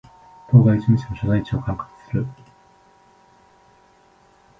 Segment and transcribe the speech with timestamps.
[0.47, 2.25] 当該事務所の所在地を管轄する